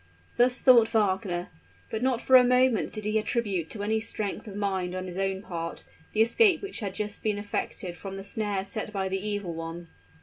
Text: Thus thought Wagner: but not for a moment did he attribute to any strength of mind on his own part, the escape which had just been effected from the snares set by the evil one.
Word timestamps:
Thus 0.37 0.59
thought 0.61 0.87
Wagner: 0.87 1.49
but 1.91 2.01
not 2.01 2.21
for 2.23 2.35
a 2.35 2.43
moment 2.43 2.91
did 2.91 3.05
he 3.05 3.19
attribute 3.19 3.69
to 3.69 3.83
any 3.83 3.99
strength 3.99 4.47
of 4.47 4.55
mind 4.55 4.95
on 4.95 5.05
his 5.05 5.15
own 5.15 5.43
part, 5.43 5.83
the 6.13 6.23
escape 6.23 6.59
which 6.63 6.79
had 6.79 6.95
just 6.95 7.21
been 7.21 7.37
effected 7.37 7.95
from 7.95 8.17
the 8.17 8.23
snares 8.23 8.69
set 8.69 8.91
by 8.91 9.09
the 9.09 9.19
evil 9.23 9.53
one. 9.53 9.89